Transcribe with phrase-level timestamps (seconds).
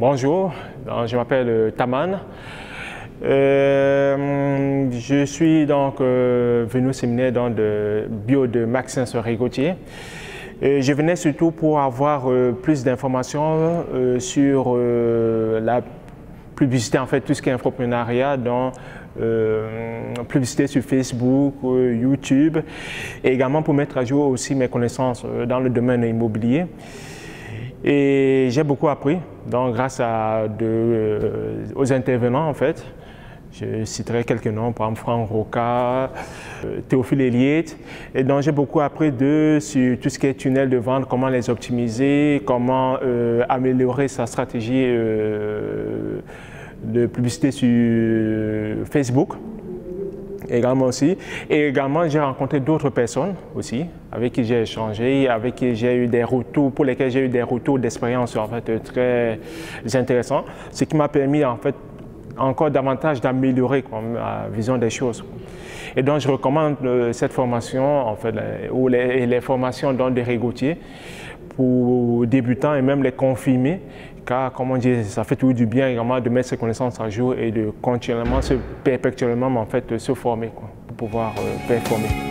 [0.00, 0.52] Bonjour,
[1.06, 2.20] je m'appelle Taman.
[3.24, 9.74] Euh, je suis donc euh, venu au séminaire dans le bio de Maxence Rigotier.
[10.62, 13.84] je venais surtout pour avoir euh, plus d'informations
[14.20, 15.80] sur la
[16.54, 18.70] publicité, en fait, tout ce qui est entrepreneuriat, dans
[20.28, 22.58] publicité sur Facebook, YouTube,
[23.24, 26.66] et également pour mettre à jour aussi mes connaissances dans le domaine immobilier.
[27.84, 30.46] Et j'ai beaucoup appris, donc grâce à
[31.76, 32.84] aux intervenants en fait.
[33.52, 36.10] Je citerai quelques noms, par exemple Franck Roca,
[36.64, 37.78] euh, Théophile Eliette.
[38.14, 41.28] Et donc j'ai beaucoup appris de sur tout ce qui est tunnel de vente, comment
[41.28, 46.20] les optimiser, comment euh, améliorer sa stratégie euh,
[46.84, 49.34] de publicité sur Facebook
[50.48, 51.16] également aussi.
[51.48, 56.06] Et également, j'ai rencontré d'autres personnes aussi avec qui j'ai échangé, avec qui j'ai eu
[56.06, 59.38] des retours, pour lesquels j'ai eu des retours d'expérience en fait très
[59.94, 61.74] intéressants, ce qui m'a permis en fait
[62.38, 65.24] encore davantage d'améliorer ma vision des choses.
[65.96, 68.34] Et donc, je recommande euh, cette formation, en fait,
[68.70, 70.76] ou les, formations dans des régoutiers
[71.56, 73.80] pour débutants et même les confirmer,
[74.28, 77.08] car, comme on dit, ça fait toujours du bien également de mettre ses connaissances à
[77.08, 78.40] jour et de continuellement,
[78.84, 80.50] perpétuellement, en fait, se former
[80.86, 82.27] pour pouvoir euh, performer.